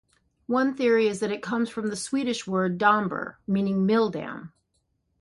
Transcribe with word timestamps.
One 0.47 0.73
theory 0.73 1.05
is 1.05 1.19
that 1.19 1.29
it 1.31 1.43
comes 1.43 1.69
from 1.69 1.89
the 1.89 1.95
Swedish 1.95 2.47
word 2.47 2.79
"damber", 2.79 3.37
meaning 3.45 3.85
"milldam". 3.85 4.51